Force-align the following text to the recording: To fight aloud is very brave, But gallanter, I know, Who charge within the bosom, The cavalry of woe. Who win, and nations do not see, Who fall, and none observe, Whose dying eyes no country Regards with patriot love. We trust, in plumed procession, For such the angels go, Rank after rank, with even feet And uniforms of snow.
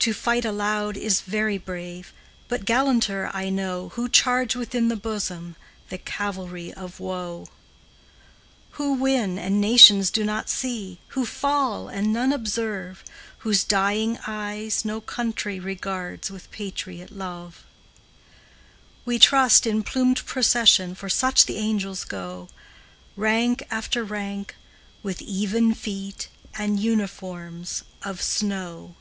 To 0.00 0.12
fight 0.12 0.44
aloud 0.44 0.98
is 0.98 1.22
very 1.22 1.56
brave, 1.56 2.12
But 2.46 2.66
gallanter, 2.66 3.30
I 3.32 3.48
know, 3.48 3.88
Who 3.90 4.06
charge 4.10 4.54
within 4.54 4.88
the 4.88 4.96
bosom, 4.96 5.56
The 5.88 5.96
cavalry 5.96 6.74
of 6.74 7.00
woe. 7.00 7.46
Who 8.72 8.92
win, 8.92 9.38
and 9.38 9.62
nations 9.62 10.10
do 10.10 10.22
not 10.22 10.50
see, 10.50 10.98
Who 11.14 11.24
fall, 11.24 11.88
and 11.88 12.12
none 12.12 12.34
observe, 12.34 13.02
Whose 13.38 13.64
dying 13.64 14.18
eyes 14.26 14.84
no 14.84 15.00
country 15.00 15.58
Regards 15.58 16.30
with 16.30 16.50
patriot 16.50 17.10
love. 17.10 17.64
We 19.06 19.18
trust, 19.18 19.66
in 19.66 19.82
plumed 19.82 20.26
procession, 20.26 20.94
For 20.94 21.08
such 21.08 21.46
the 21.46 21.56
angels 21.56 22.04
go, 22.04 22.50
Rank 23.16 23.66
after 23.70 24.04
rank, 24.04 24.54
with 25.02 25.22
even 25.22 25.72
feet 25.72 26.28
And 26.58 26.78
uniforms 26.78 27.84
of 28.02 28.20
snow. 28.20 28.96